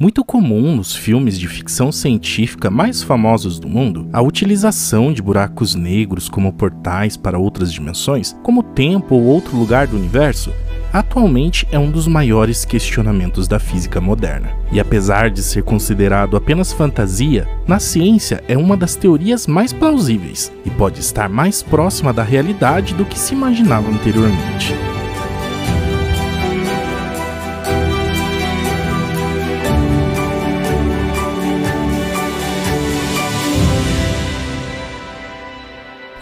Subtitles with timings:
[0.00, 5.74] Muito comum nos filmes de ficção científica mais famosos do mundo a utilização de buracos
[5.74, 10.54] negros como portais para outras dimensões, como tempo ou outro lugar do universo,
[10.90, 14.48] atualmente é um dos maiores questionamentos da física moderna.
[14.72, 20.50] E apesar de ser considerado apenas fantasia, na ciência é uma das teorias mais plausíveis
[20.64, 24.74] e pode estar mais próxima da realidade do que se imaginava anteriormente.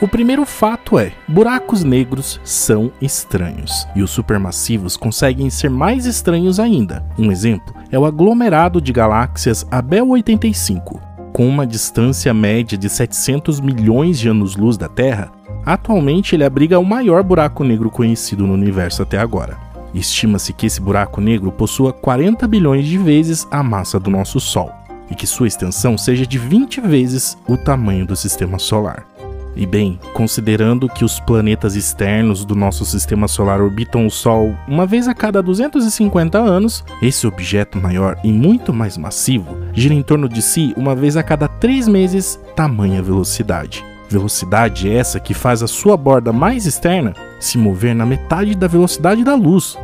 [0.00, 6.60] O primeiro fato é: buracos negros são estranhos, e os supermassivos conseguem ser mais estranhos
[6.60, 7.04] ainda.
[7.18, 11.00] Um exemplo é o aglomerado de galáxias Abel 85.
[11.32, 15.32] Com uma distância média de 700 milhões de anos-luz da Terra,
[15.66, 19.58] atualmente ele abriga o maior buraco negro conhecido no universo até agora.
[19.92, 24.70] Estima-se que esse buraco negro possua 40 bilhões de vezes a massa do nosso Sol,
[25.10, 29.04] e que sua extensão seja de 20 vezes o tamanho do sistema solar.
[29.58, 34.86] E bem, considerando que os planetas externos do nosso sistema solar orbitam o Sol uma
[34.86, 40.28] vez a cada 250 anos, esse objeto maior e muito mais massivo gira em torno
[40.28, 43.84] de si uma vez a cada 3 meses, tamanha velocidade.
[44.08, 49.24] Velocidade essa que faz a sua borda mais externa se mover na metade da velocidade
[49.24, 49.76] da luz.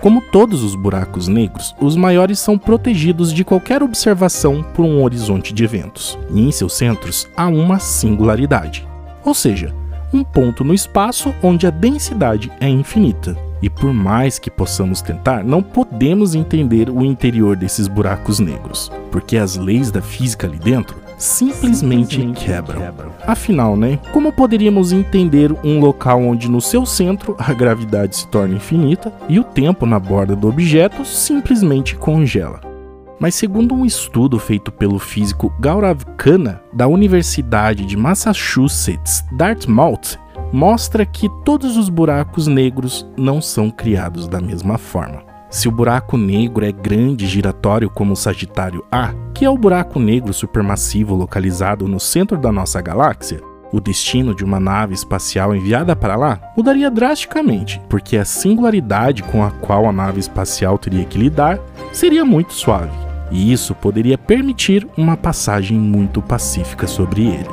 [0.00, 5.52] Como todos os buracos negros, os maiores são protegidos de qualquer observação por um horizonte
[5.52, 8.93] de eventos, e em seus centros há uma singularidade
[9.24, 9.74] ou seja,
[10.12, 13.36] um ponto no espaço onde a densidade é infinita.
[13.62, 19.38] E por mais que possamos tentar, não podemos entender o interior desses buracos negros, porque
[19.38, 22.80] as leis da física ali dentro simplesmente, simplesmente quebram.
[22.80, 23.10] quebram.
[23.26, 23.98] Afinal, né?
[24.12, 29.40] Como poderíamos entender um local onde no seu centro a gravidade se torna infinita e
[29.40, 32.73] o tempo na borda do objeto simplesmente congela?
[33.18, 40.18] Mas segundo um estudo feito pelo físico Gaurav Khanna, da Universidade de Massachusetts, Dartmouth,
[40.52, 45.22] mostra que todos os buracos negros não são criados da mesma forma.
[45.50, 49.56] Se o buraco negro é grande e giratório como o Sagitário A, que é o
[49.56, 53.40] buraco negro supermassivo localizado no centro da nossa galáxia,
[53.72, 59.44] o destino de uma nave espacial enviada para lá mudaria drasticamente, porque a singularidade com
[59.44, 61.60] a qual a nave espacial teria que lidar
[61.92, 67.48] seria muito suave e isso poderia permitir uma passagem muito pacífica sobre ele.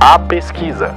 [0.00, 0.94] A pesquisa.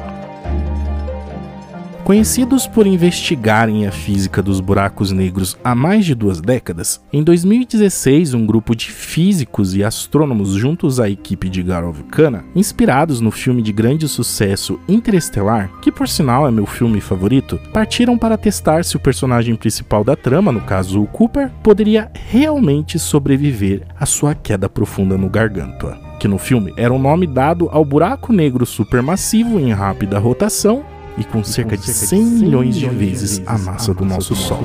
[2.09, 8.33] Conhecidos por investigarem a física dos buracos negros há mais de duas décadas, em 2016
[8.33, 13.61] um grupo de físicos e astrônomos juntos à equipe de Gaurav Khanna, inspirados no filme
[13.61, 18.97] de grande sucesso Interestelar, que por sinal é meu filme favorito, partiram para testar se
[18.97, 24.67] o personagem principal da trama, no caso o Cooper, poderia realmente sobreviver à sua queda
[24.67, 29.57] profunda no Gargantua que no filme era o um nome dado ao buraco negro supermassivo
[29.57, 30.83] em rápida rotação
[31.17, 34.63] e com cerca de 100 milhões de vezes a massa do nosso Sol.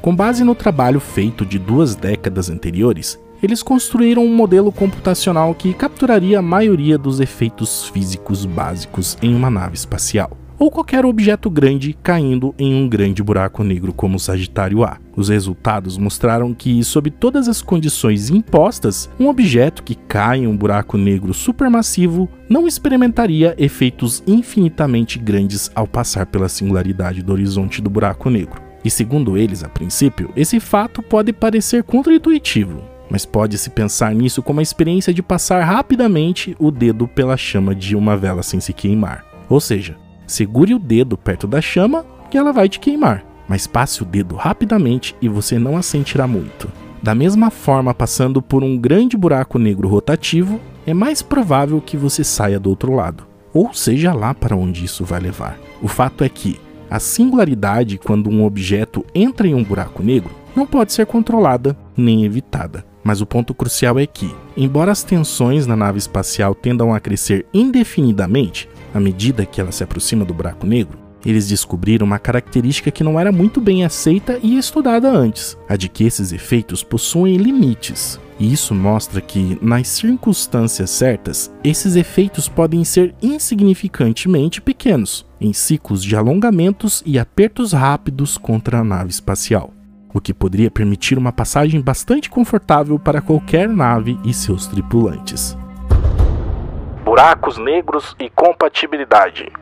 [0.00, 5.72] Com base no trabalho feito de duas décadas anteriores, eles construíram um modelo computacional que
[5.72, 11.92] capturaria a maioria dos efeitos físicos básicos em uma nave espacial ou qualquer objeto grande
[12.04, 14.96] caindo em um grande buraco negro como o Sagitário A.
[15.16, 20.56] Os resultados mostraram que, sob todas as condições impostas, um objeto que cai em um
[20.56, 27.90] buraco negro supermassivo não experimentaria efeitos infinitamente grandes ao passar pela singularidade do horizonte do
[27.90, 28.62] buraco negro.
[28.84, 34.60] E segundo eles, a princípio, esse fato pode parecer contraintuitivo, mas pode-se pensar nisso como
[34.60, 39.24] a experiência de passar rapidamente o dedo pela chama de uma vela sem se queimar.
[39.48, 39.96] Ou seja,
[40.32, 44.34] Segure o dedo perto da chama que ela vai te queimar, mas passe o dedo
[44.34, 46.72] rapidamente e você não a sentirá muito.
[47.02, 52.24] Da mesma forma, passando por um grande buraco negro rotativo, é mais provável que você
[52.24, 55.58] saia do outro lado, ou seja lá para onde isso vai levar.
[55.82, 60.66] O fato é que a singularidade quando um objeto entra em um buraco negro não
[60.66, 62.86] pode ser controlada nem evitada.
[63.04, 67.44] Mas o ponto crucial é que, embora as tensões na nave espacial tendam a crescer
[67.52, 73.04] indefinidamente, à medida que ela se aproxima do buraco negro, eles descobriram uma característica que
[73.04, 78.20] não era muito bem aceita e estudada antes, a de que esses efeitos possuem limites.
[78.38, 86.02] E isso mostra que, nas circunstâncias certas, esses efeitos podem ser insignificantemente pequenos, em ciclos
[86.02, 89.72] de alongamentos e apertos rápidos contra a nave espacial,
[90.12, 95.56] o que poderia permitir uma passagem bastante confortável para qualquer nave e seus tripulantes
[97.12, 99.52] buracos negros e compatibilidade.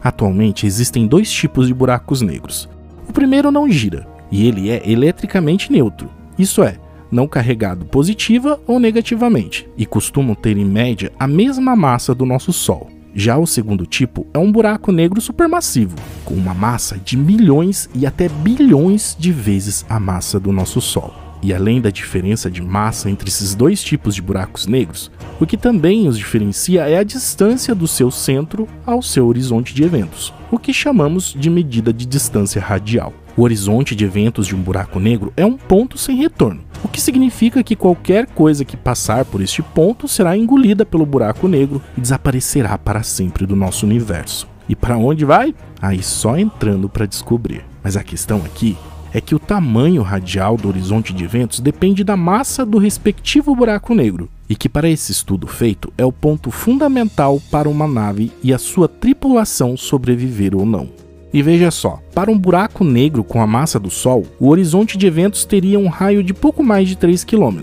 [0.00, 2.68] Atualmente existem dois tipos de buracos negros.
[3.08, 6.78] O primeiro não gira, e ele é eletricamente neutro, isso é,
[7.10, 12.52] não carregado positiva ou negativamente, e costumam ter em média a mesma massa do nosso
[12.52, 12.88] Sol.
[13.12, 18.06] Já o segundo tipo é um buraco negro supermassivo, com uma massa de milhões e
[18.06, 21.25] até bilhões de vezes a massa do nosso Sol.
[21.42, 25.56] E além da diferença de massa entre esses dois tipos de buracos negros, o que
[25.56, 30.58] também os diferencia é a distância do seu centro ao seu horizonte de eventos, o
[30.58, 33.12] que chamamos de medida de distância radial.
[33.36, 37.00] O horizonte de eventos de um buraco negro é um ponto sem retorno, o que
[37.00, 42.00] significa que qualquer coisa que passar por este ponto será engolida pelo buraco negro e
[42.00, 44.48] desaparecerá para sempre do nosso universo.
[44.68, 45.54] E para onde vai?
[45.80, 47.64] Aí só entrando para descobrir.
[47.82, 48.76] Mas a questão aqui
[49.12, 53.94] é que o tamanho radial do horizonte de eventos depende da massa do respectivo buraco
[53.94, 58.52] negro, e que para esse estudo feito é o ponto fundamental para uma nave e
[58.52, 60.88] a sua tripulação sobreviver ou não.
[61.32, 65.06] E veja só, para um buraco negro com a massa do Sol, o horizonte de
[65.06, 67.60] eventos teria um raio de pouco mais de 3 km.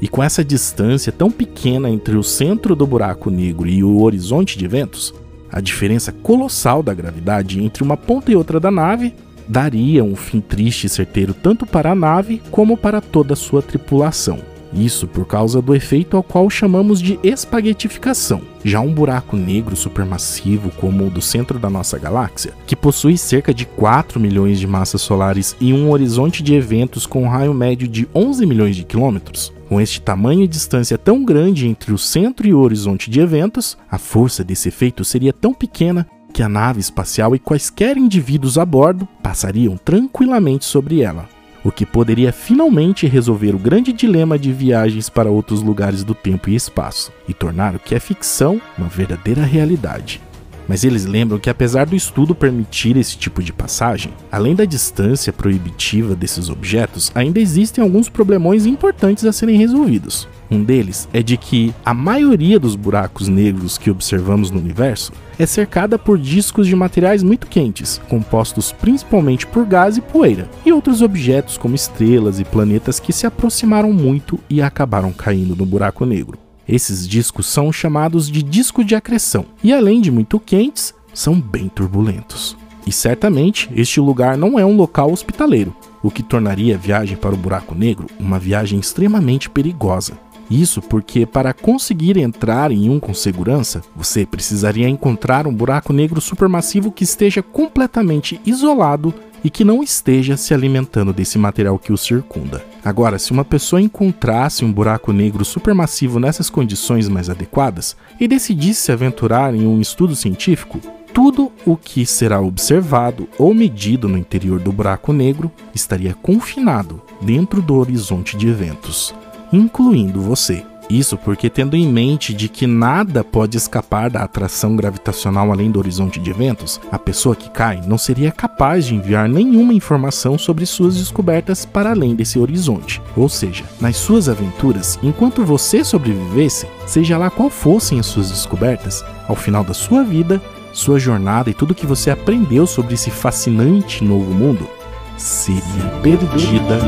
[0.00, 4.58] E com essa distância tão pequena entre o centro do buraco negro e o horizonte
[4.58, 5.14] de eventos,
[5.52, 9.14] a diferença colossal da gravidade entre uma ponta e outra da nave
[9.48, 13.62] daria um fim triste e certeiro tanto para a nave como para toda a sua
[13.62, 14.52] tripulação.
[14.74, 18.40] Isso por causa do efeito ao qual chamamos de espaguetificação.
[18.64, 23.52] Já um buraco negro supermassivo como o do centro da nossa galáxia, que possui cerca
[23.52, 27.86] de 4 milhões de massas solares e um horizonte de eventos com um raio médio
[27.86, 32.46] de 11 milhões de quilômetros, com este tamanho e distância tão grande entre o centro
[32.46, 36.80] e o horizonte de eventos, a força desse efeito seria tão pequena que a nave
[36.80, 41.28] espacial e quaisquer indivíduos a bordo passariam tranquilamente sobre ela
[41.64, 46.50] o que poderia finalmente resolver o grande dilema de viagens para outros lugares do tempo
[46.50, 50.20] e espaço, e tornar o que é ficção uma verdadeira realidade.
[50.68, 55.32] Mas eles lembram que, apesar do estudo permitir esse tipo de passagem, além da distância
[55.32, 60.28] proibitiva desses objetos, ainda existem alguns problemões importantes a serem resolvidos.
[60.52, 65.46] Um deles é de que a maioria dos buracos negros que observamos no universo é
[65.46, 71.00] cercada por discos de materiais muito quentes, compostos principalmente por gás e poeira, e outros
[71.00, 76.38] objetos como estrelas e planetas que se aproximaram muito e acabaram caindo no buraco negro.
[76.68, 81.70] Esses discos são chamados de disco de acreção, e além de muito quentes, são bem
[81.70, 82.58] turbulentos.
[82.86, 87.34] E certamente este lugar não é um local hospitaleiro, o que tornaria a viagem para
[87.34, 90.12] o buraco negro uma viagem extremamente perigosa.
[90.52, 96.20] Isso porque, para conseguir entrar em um com segurança, você precisaria encontrar um buraco negro
[96.20, 101.96] supermassivo que esteja completamente isolado e que não esteja se alimentando desse material que o
[101.96, 102.62] circunda.
[102.84, 108.82] Agora, se uma pessoa encontrasse um buraco negro supermassivo nessas condições mais adequadas e decidisse
[108.82, 110.78] se aventurar em um estudo científico,
[111.14, 117.62] tudo o que será observado ou medido no interior do buraco negro estaria confinado dentro
[117.62, 119.14] do horizonte de eventos
[119.52, 120.64] incluindo você.
[120.90, 125.78] Isso porque tendo em mente de que nada pode escapar da atração gravitacional além do
[125.78, 130.66] horizonte de eventos, a pessoa que cai não seria capaz de enviar nenhuma informação sobre
[130.66, 133.00] suas descobertas para além desse horizonte.
[133.16, 139.02] Ou seja, nas suas aventuras, enquanto você sobrevivesse, seja lá qual fossem as suas descobertas,
[139.26, 140.42] ao final da sua vida,
[140.74, 144.68] sua jornada e tudo que você aprendeu sobre esse fascinante novo mundo
[145.16, 146.78] seria perdida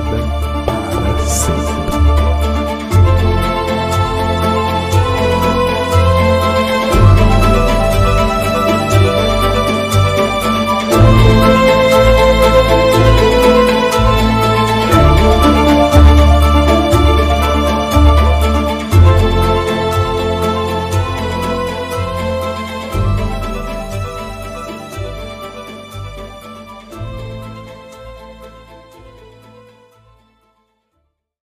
[0.90, 1.83] para sempre.